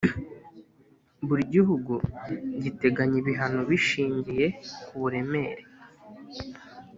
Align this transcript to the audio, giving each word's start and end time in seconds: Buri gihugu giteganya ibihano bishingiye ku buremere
Buri 1.27 1.43
gihugu 1.53 1.93
giteganya 2.63 3.15
ibihano 3.21 3.59
bishingiye 3.69 4.45
ku 4.85 4.93
buremere 5.01 5.61